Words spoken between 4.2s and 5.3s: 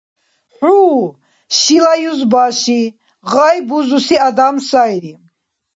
адам сайри.